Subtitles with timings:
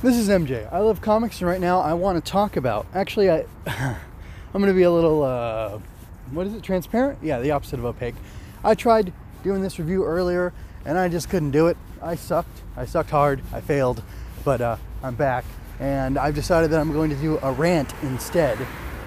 [0.00, 0.72] This is MJ.
[0.72, 2.86] I love comics, and right now I want to talk about.
[2.94, 3.96] Actually, I I'm
[4.52, 5.80] going to be a little uh,
[6.30, 6.62] what is it?
[6.62, 7.18] Transparent?
[7.20, 8.14] Yeah, the opposite of opaque.
[8.62, 10.52] I tried doing this review earlier,
[10.84, 11.76] and I just couldn't do it.
[12.00, 12.62] I sucked.
[12.76, 13.42] I sucked hard.
[13.52, 14.04] I failed,
[14.44, 15.44] but uh, I'm back,
[15.80, 18.56] and I've decided that I'm going to do a rant instead.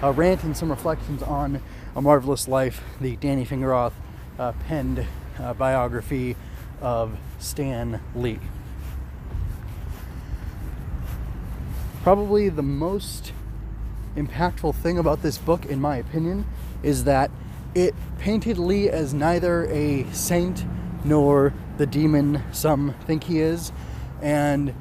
[0.02, 1.62] A rant and some reflections on
[1.96, 3.94] A Marvelous Life, the Danny Fingeroth
[4.38, 5.06] uh, penned
[5.38, 6.36] uh, biography
[6.82, 8.40] of Stan Lee.
[12.02, 13.32] Probably the most
[14.16, 16.46] impactful thing about this book, in my opinion,
[16.82, 17.30] is that
[17.76, 20.64] it painted Lee as neither a saint
[21.04, 23.70] nor the demon some think he is.
[24.20, 24.74] And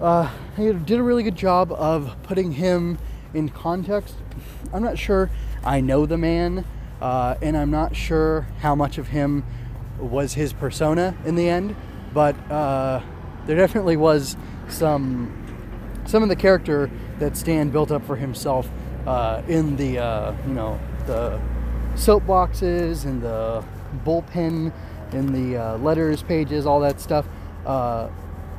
[0.00, 2.98] uh, he did a really good job of putting him
[3.34, 4.14] in context.
[4.72, 5.28] I'm not sure
[5.62, 6.64] I know the man,
[7.02, 9.44] uh, and I'm not sure how much of him
[9.98, 11.76] was his persona in the end,
[12.14, 13.02] but uh,
[13.44, 15.39] there definitely was some
[16.10, 18.68] some of the character that Stan built up for himself
[19.06, 21.40] uh, in the uh, you know the
[21.94, 23.64] soapboxes and the
[24.04, 24.72] bullpen
[25.12, 27.26] in the uh, letters pages, all that stuff.
[27.64, 28.08] Uh,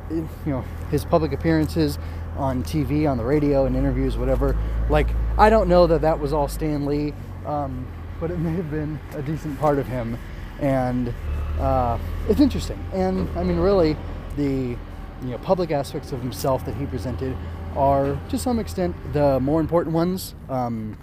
[0.10, 2.00] you know his public appearances
[2.38, 4.58] on TV, on the radio, and interviews, whatever.
[4.90, 7.14] Like I don't know that that was all Stan Lee,
[7.46, 7.86] um,
[8.22, 10.18] but it may have been a decent part of him,
[10.62, 11.14] and
[11.60, 11.98] uh,
[12.30, 12.82] it's interesting.
[12.94, 13.98] And I mean, really,
[14.38, 14.78] the
[15.22, 17.36] you know public aspects of himself that he presented
[17.76, 20.36] are to some extent the more important ones.
[20.50, 20.98] Um,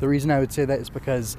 [0.00, 1.36] the reason I would say that is because,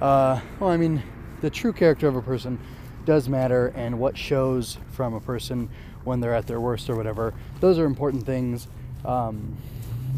[0.00, 1.02] uh, well, I mean,
[1.40, 2.58] the true character of a person
[3.04, 5.68] does matter, and what shows from a person
[6.04, 7.34] when they're at their worst or whatever.
[7.60, 8.68] Those are important things.
[9.04, 9.56] Um,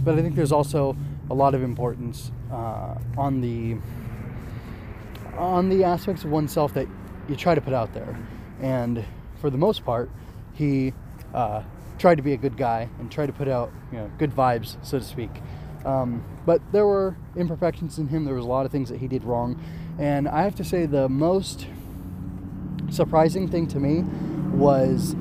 [0.04, 0.96] but I think there's also
[1.30, 3.76] a lot of importance uh, on the
[5.36, 6.86] on the aspects of oneself that
[7.28, 8.18] you try to put out there.
[8.60, 9.04] And
[9.40, 10.10] for the most part,
[10.54, 10.92] he
[11.34, 11.62] uh,
[11.98, 14.76] tried to be a good guy and tried to put out you know good vibes,
[14.84, 15.30] so to speak.
[15.84, 18.24] Um, but there were imperfections in him.
[18.24, 19.62] There was a lot of things that he did wrong,
[19.98, 21.66] and I have to say the most
[22.90, 24.02] surprising thing to me
[24.52, 25.14] was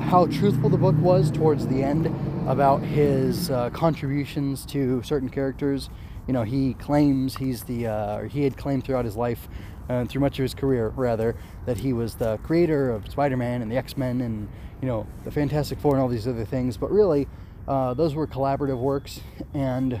[0.00, 2.06] how truthful the book was towards the end
[2.48, 5.88] about his uh, contributions to certain characters.
[6.26, 9.48] You know, he claims he's the, uh, or he had claimed throughout his life,
[9.90, 11.34] and uh, through much of his career, rather,
[11.66, 14.48] that he was the creator of Spider-Man and the X-Men and
[14.80, 16.76] you know the Fantastic Four and all these other things.
[16.76, 17.26] But really,
[17.66, 19.20] uh, those were collaborative works,
[19.52, 20.00] and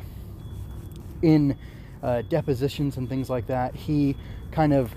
[1.22, 1.58] in
[2.04, 4.16] uh, depositions and things like that, he
[4.52, 4.94] kind of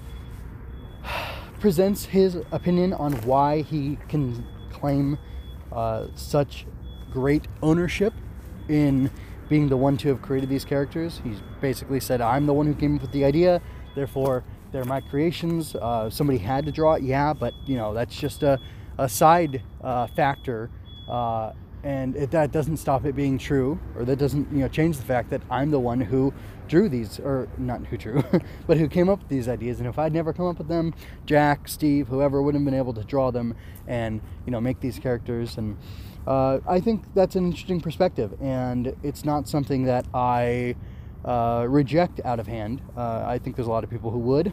[1.59, 5.17] presents his opinion on why he can claim
[5.71, 6.67] uh, such
[7.11, 8.13] great ownership
[8.69, 9.09] in
[9.49, 11.19] being the one to have created these characters.
[11.23, 13.59] He's basically said, I'm the one who came up with the idea,
[13.95, 15.75] therefore they're my creations.
[15.75, 18.59] Uh, somebody had to draw it, yeah, but you know, that's just a,
[18.97, 20.69] a side uh, factor.
[21.07, 21.53] Uh,
[21.83, 25.03] and it, that doesn't stop it being true, or that doesn't you know change the
[25.03, 26.33] fact that I'm the one who
[26.67, 28.23] drew these, or not who drew,
[28.67, 29.79] but who came up with these ideas.
[29.79, 30.93] And if I'd never come up with them,
[31.25, 33.55] Jack, Steve, whoever wouldn't have been able to draw them
[33.87, 35.57] and you know make these characters.
[35.57, 35.77] And
[36.25, 40.75] uh, I think that's an interesting perspective, and it's not something that I
[41.25, 42.81] uh, reject out of hand.
[42.95, 44.51] Uh, I think there's a lot of people who would.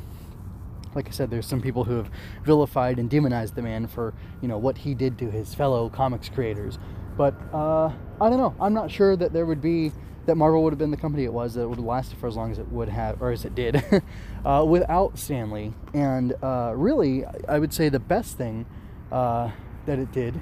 [0.94, 2.10] Like I said, there's some people who have
[2.44, 6.28] vilified and demonized the man for you know what he did to his fellow comics
[6.28, 6.78] creators.
[7.16, 8.54] But uh, I don't know.
[8.60, 9.92] I'm not sure that there would be
[10.26, 12.36] that Marvel would have been the company it was that would have lasted for as
[12.36, 13.82] long as it would have, or as it did,
[14.44, 15.72] uh, without Stan Lee.
[15.94, 18.66] And uh, really, I would say the best thing
[19.10, 19.52] that
[19.98, 20.40] it did,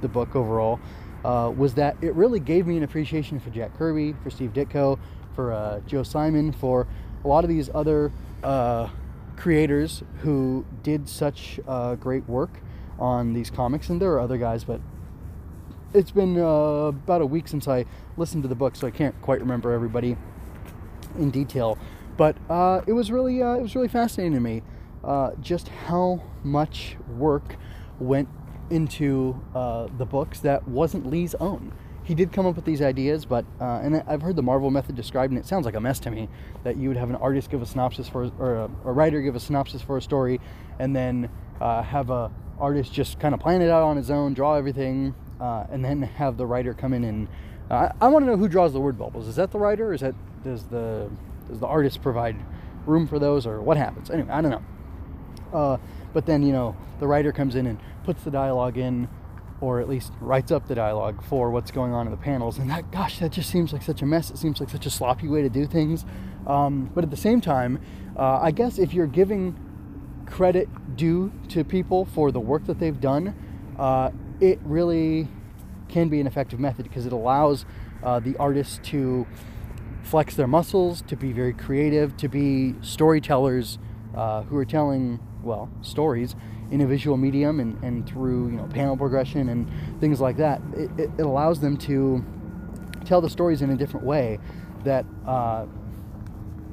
[0.00, 0.80] the book overall,
[1.24, 4.98] uh, was that it really gave me an appreciation for Jack Kirby, for Steve Ditko,
[5.34, 6.86] for uh, Joe Simon, for
[7.24, 8.12] a lot of these other
[8.42, 8.88] uh,
[9.36, 11.60] creators who did such
[12.00, 12.60] great work
[12.98, 13.88] on these comics.
[13.88, 14.80] And there are other guys, but
[15.94, 17.86] it's been uh, about a week since I
[18.16, 20.16] listened to the book, so I can't quite remember everybody
[21.16, 21.78] in detail.
[22.16, 24.62] But uh, it was really uh, it was really fascinating to me
[25.02, 27.56] uh, just how much work
[27.98, 28.28] went
[28.70, 31.72] into uh, the books that wasn't Lee's own.
[32.04, 34.94] He did come up with these ideas, but uh, and I've heard the Marvel method
[34.94, 36.28] described, and it sounds like a mess to me.
[36.62, 39.36] That you would have an artist give a synopsis for, or a, a writer give
[39.36, 40.40] a synopsis for a story,
[40.78, 41.30] and then
[41.60, 45.66] have a artist just kind of plan it out on his own, draw everything, uh,
[45.70, 47.28] and then have the writer come in and
[47.70, 49.26] uh, I, want to know who draws the word bubbles.
[49.26, 49.94] Is that the writer?
[49.94, 51.10] Is that does the
[51.48, 52.36] does the artist provide
[52.86, 54.10] room for those, or what happens?
[54.10, 55.58] Anyway, I don't know.
[55.58, 55.76] Uh,
[56.12, 59.08] but then you know the writer comes in and puts the dialogue in,
[59.64, 62.58] or at least writes up the dialogue for what's going on in the panels.
[62.58, 64.30] And that, gosh, that just seems like such a mess.
[64.30, 66.04] It seems like such a sloppy way to do things.
[66.46, 67.80] Um, but at the same time,
[68.14, 69.58] uh, I guess if you're giving
[70.26, 73.34] credit due to people for the work that they've done,
[73.78, 75.28] uh, it really
[75.88, 77.64] can be an effective method because it allows
[78.02, 79.26] uh, the artists to
[80.02, 83.78] flex their muscles, to be very creative, to be storytellers
[84.14, 86.36] uh, who are telling, well, stories
[86.70, 89.68] in a visual medium and, and through you know panel progression and
[90.00, 90.60] things like that.
[90.74, 92.24] It, it, it allows them to
[93.04, 94.38] tell the stories in a different way
[94.84, 95.66] that uh,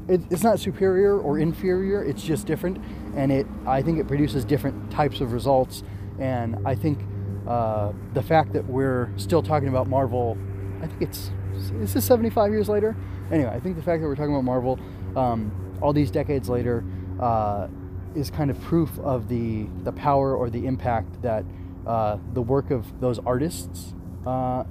[0.07, 2.03] it, it's not superior or inferior.
[2.03, 2.83] It's just different,
[3.15, 5.83] and it I think it produces different types of results.
[6.19, 6.99] And I think
[7.47, 10.37] uh, the fact that we're still talking about Marvel,
[10.81, 11.31] I think it's
[11.73, 12.95] this is 75 years later?
[13.31, 14.79] Anyway, I think the fact that we're talking about Marvel
[15.15, 15.51] um,
[15.81, 16.83] all these decades later
[17.19, 17.67] uh,
[18.15, 21.45] is kind of proof of the the power or the impact that
[21.85, 23.93] uh, the work of those artists.
[24.25, 24.63] Uh,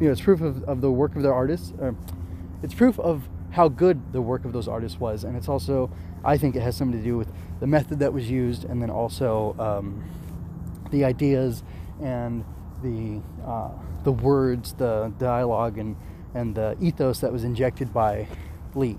[0.00, 1.72] you know, it's proof of, of the work of their artists.
[2.62, 5.90] it's proof of how good the work of those artists was, and it's also,
[6.24, 7.30] I think, it has something to do with
[7.60, 10.02] the method that was used, and then also um,
[10.90, 11.62] the ideas
[12.02, 12.44] and
[12.82, 13.70] the uh,
[14.04, 15.96] the words, the dialogue, and
[16.34, 18.26] and the ethos that was injected by
[18.74, 18.98] Lee.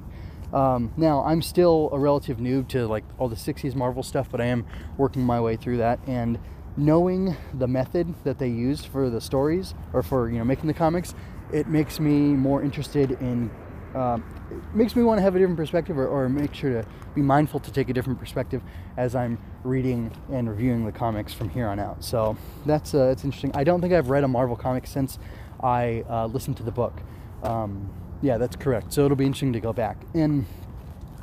[0.54, 4.40] Um, now, I'm still a relative noob to like all the 60s Marvel stuff, but
[4.40, 4.66] I am
[4.98, 6.00] working my way through that.
[6.06, 6.40] And
[6.78, 10.74] knowing the method that they used for the stories or for you know making the
[10.74, 11.16] comics,
[11.52, 13.50] it makes me more interested in.
[13.96, 17.22] It makes me want to have a different perspective, or, or make sure to be
[17.22, 18.62] mindful to take a different perspective
[18.98, 22.04] as I'm reading and reviewing the comics from here on out.
[22.04, 22.36] So
[22.66, 23.52] that's uh, it's interesting.
[23.56, 25.20] I don't think I've read a Marvel comic since
[25.62, 27.02] I uh, listened to the book.
[27.44, 28.94] Um, yeah, that's correct.
[28.94, 29.98] So it'll be interesting to go back.
[30.14, 30.46] And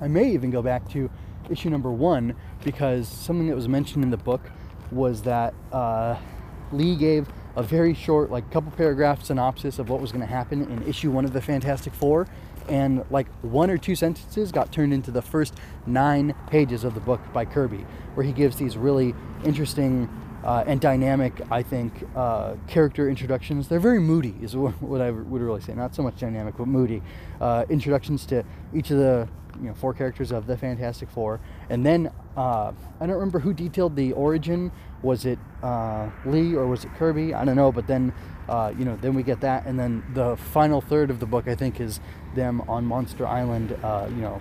[0.00, 1.10] I may even go back to
[1.48, 4.42] issue number one because something that was mentioned in the book
[4.92, 6.16] was that uh,
[6.72, 7.26] Lee gave
[7.56, 11.10] a very short, like couple paragraph synopsis of what was going to happen in issue
[11.10, 12.28] one of the Fantastic Four.
[12.68, 15.54] And like one or two sentences got turned into the first
[15.86, 20.08] nine pages of the book by Kirby, where he gives these really interesting
[20.44, 23.68] uh, and dynamic, I think, uh, character introductions.
[23.68, 25.74] They're very moody, is what I would really say.
[25.74, 27.02] Not so much dynamic, but moody.
[27.40, 28.44] Uh, introductions to
[28.74, 29.28] each of the
[29.60, 33.52] you know four characters of the Fantastic Four, and then uh, I don't remember who
[33.52, 34.72] detailed the origin.
[35.02, 37.34] Was it uh, Lee or was it Kirby?
[37.34, 37.72] I don't know.
[37.72, 38.12] But then
[38.48, 41.48] uh, you know then we get that, and then the final third of the book
[41.48, 42.00] I think is
[42.34, 43.70] them on Monster Island.
[43.70, 44.40] you know,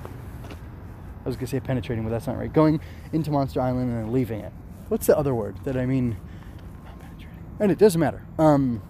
[1.25, 2.51] I was gonna say penetrating, but that's not right.
[2.51, 2.79] Going
[3.11, 4.53] into Monster Island and then leaving it
[4.89, 6.17] what's the other word that I mean?
[7.59, 8.25] And it doesn't matter.
[8.37, 8.81] Um,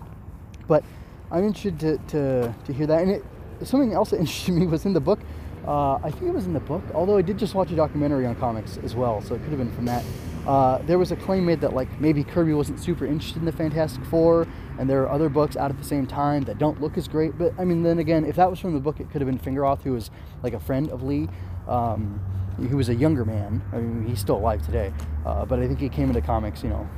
[0.68, 0.84] but
[1.32, 3.02] I'm interested to, to, to hear that.
[3.02, 3.24] And it,
[3.64, 5.20] something else that interested me was in the book.
[5.68, 8.26] Uh, I think it was in the book, although I did just watch a documentary
[8.26, 10.04] on comics as well, so it could have been from that.
[10.48, 13.52] Uh, there was a claim made that like maybe Kirby wasn't super interested in the
[13.52, 14.48] Fantastic Four,
[14.80, 17.38] and there are other books out at the same time that don't look as great.
[17.38, 19.38] But I mean, then again, if that was from the book, it could have been
[19.38, 20.10] Fingeroth, who was
[20.42, 21.28] like a friend of Lee.
[21.68, 22.20] Um,
[22.68, 23.62] he was a younger man.
[23.74, 24.94] I mean, he's still alive today,
[25.26, 26.90] uh, but I think he came into comics, you know,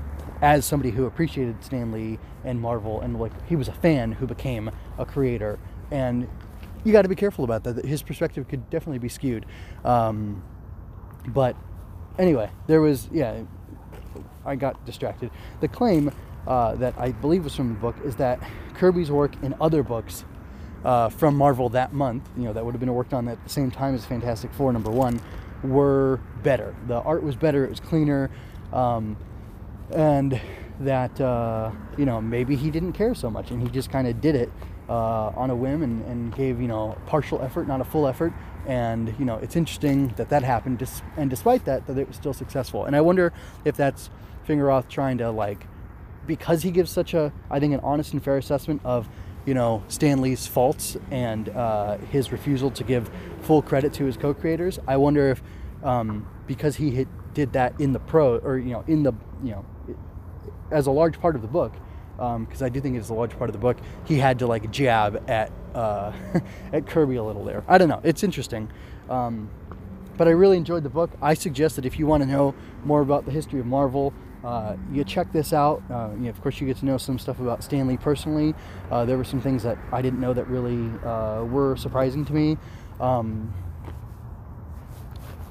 [0.41, 4.25] as somebody who appreciated Stan Lee and Marvel, and like he was a fan who
[4.27, 5.59] became a creator.
[5.91, 6.27] And
[6.83, 7.85] you got to be careful about that.
[7.85, 9.45] His perspective could definitely be skewed.
[9.83, 10.43] Um,
[11.27, 11.55] but
[12.17, 13.43] anyway, there was yeah,
[14.45, 15.31] I got distracted.
[15.59, 16.11] The claim
[16.47, 18.39] uh, that I believe was from the book is that
[18.73, 20.25] Kirby's work in other books
[20.83, 23.49] uh, from Marvel that month, you know, that would have been worked on at the
[23.49, 25.21] same time as Fantastic Four number one,
[25.63, 26.75] were better.
[26.87, 28.29] The art was better, it was cleaner,
[28.73, 29.17] um,
[29.93, 30.39] and
[30.79, 34.21] that uh, you know maybe he didn't care so much, and he just kind of
[34.21, 34.51] did it
[34.89, 38.33] uh, on a whim and, and, gave you know partial effort, not a full effort.
[38.67, 42.33] And you know it's interesting that that happened, and despite that, that it was still
[42.33, 42.85] successful.
[42.85, 43.33] And I wonder
[43.65, 44.09] if that's
[44.47, 45.67] Fingeroth trying to like
[46.27, 49.09] because he gives such a I think an honest and fair assessment of
[49.45, 53.09] you know Stan Lee's faults and uh, his refusal to give
[53.41, 54.79] full credit to his co-creators.
[54.87, 55.41] I wonder if
[55.83, 59.51] um, because he hit, did that in the pro or you know in the you
[59.51, 59.65] know
[60.71, 61.73] as a large part of the book
[62.15, 63.77] because um, I do think it's a large part of the book.
[64.05, 66.11] He had to like jab at uh,
[66.73, 67.63] at Kirby a little there.
[67.67, 68.01] I don't know.
[68.03, 68.69] It's interesting.
[69.09, 69.49] Um,
[70.17, 71.09] but I really enjoyed the book.
[71.21, 74.75] I suggest that if you want to know more about the history of Marvel, uh,
[74.91, 75.83] you check this out.
[75.89, 78.55] Uh, you know, of course, you get to know some stuff about Stan Lee personally.
[78.89, 82.33] Uh, there were some things that I didn't know that really uh, were surprising to
[82.33, 82.57] me.
[82.99, 83.53] Um,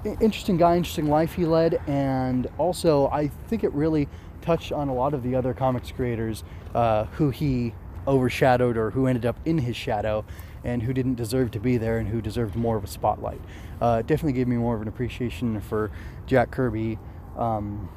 [0.04, 4.08] interesting guy, interesting life he led, and also I think it really
[4.40, 6.42] touched on a lot of the other comics creators
[6.74, 7.74] uh, who he
[8.06, 10.24] overshadowed or who ended up in his shadow
[10.64, 13.40] and who didn't deserve to be there and who deserved more of a spotlight.
[13.80, 15.90] Uh, definitely gave me more of an appreciation for
[16.26, 16.98] Jack Kirby.
[17.36, 17.88] Um,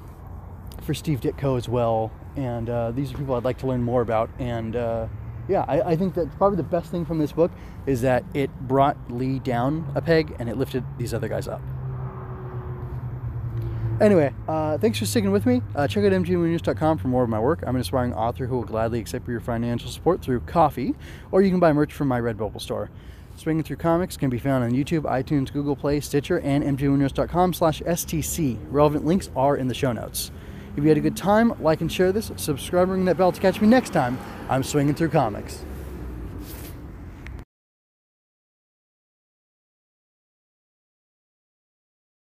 [0.83, 2.11] for Steve Ditko as well.
[2.35, 4.29] And uh, these are people I'd like to learn more about.
[4.39, 5.07] And uh,
[5.47, 7.51] yeah, I, I, think that probably the best thing from this book
[7.85, 11.61] is that it brought Lee down a peg and it lifted these other guys up.
[14.01, 15.61] Anyway, uh, thanks for sticking with me.
[15.75, 17.63] Uh, check out mgmunoz.com for more of my work.
[17.65, 20.93] I'm an aspiring author who will gladly accept your financial support through Ko-fi,
[21.31, 22.89] or you can buy merch from my Redbubble store.
[23.35, 27.81] Swinging Through Comics can be found on YouTube, iTunes, Google Play, Stitcher, and mgmunoz.com slash
[27.81, 28.59] STC.
[28.69, 30.31] Relevant links are in the show notes.
[30.75, 33.39] If you had a good time, like and share this, subscribe, ring that bell to
[33.39, 34.17] catch me next time.
[34.49, 35.63] I'm Swinging Through Comics.